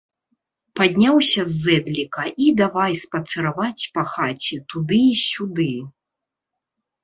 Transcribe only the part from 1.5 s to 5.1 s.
зэдліка і давай спацыраваць па хаце туды